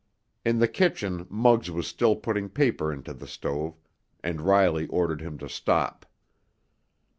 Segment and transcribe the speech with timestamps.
[0.43, 3.79] In the kitchen Muggs was still putting paper into the stove,
[4.23, 6.07] and Riley ordered him to stop.